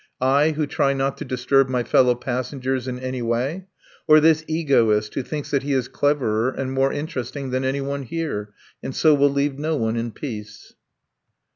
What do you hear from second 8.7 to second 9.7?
and so will leave